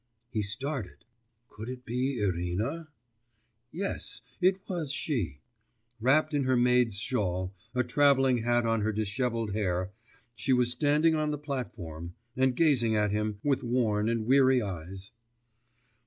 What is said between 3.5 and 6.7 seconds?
Yes; it was she. Wrapped in her